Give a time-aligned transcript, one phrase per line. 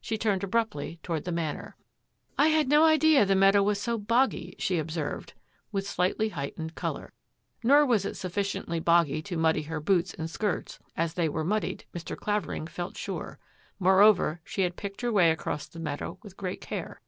[0.00, 1.76] She turned abruptly toward the Manor."
[2.36, 5.34] I had no idea the meadow was so boggy," she observed,
[5.70, 7.12] with slightly heightened colour.
[7.62, 11.84] Nor was it sufficiently boggy to muddy her boots and skirts as they were muddied,
[11.94, 12.16] Mr.
[12.16, 13.38] Clavering felt sure.
[13.78, 17.00] Moreover, she had picked her way across the meadow with great care.